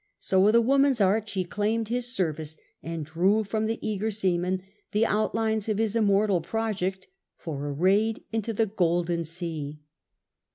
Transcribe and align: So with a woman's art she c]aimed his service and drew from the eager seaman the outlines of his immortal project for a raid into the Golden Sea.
So 0.17 0.39
with 0.39 0.55
a 0.55 0.61
woman's 0.61 0.99
art 0.99 1.29
she 1.29 1.43
c]aimed 1.43 1.89
his 1.89 2.11
service 2.15 2.57
and 2.81 3.05
drew 3.05 3.43
from 3.43 3.67
the 3.67 3.77
eager 3.87 4.09
seaman 4.09 4.63
the 4.93 5.05
outlines 5.05 5.69
of 5.69 5.77
his 5.77 5.95
immortal 5.95 6.41
project 6.41 7.05
for 7.37 7.67
a 7.67 7.71
raid 7.71 8.23
into 8.33 8.51
the 8.51 8.65
Golden 8.65 9.23
Sea. 9.23 9.79